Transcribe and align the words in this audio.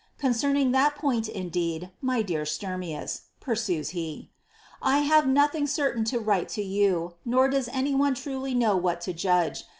Concerning 0.17 0.71
that 0.71 0.95
point 0.95 1.29
indeed, 1.29 1.91
my 2.01 2.23
dear 2.23 2.41
Stunnius," 2.43 3.21
pursues 3.39 3.89
he, 3.89 4.31
^^ 4.33 4.35
I 4.81 5.01
have 5.01 5.27
nothing 5.27 5.67
cer 5.67 5.93
tain 5.93 6.05
to 6.05 6.17
write 6.19 6.49
to 6.57 6.63
you, 6.63 7.13
nor 7.23 7.47
does 7.47 7.69
any 7.71 7.93
one 7.93 8.15
truly 8.15 8.55
know 8.55 8.75
what 8.75 9.01
to 9.01 9.13
judge. 9.13 9.63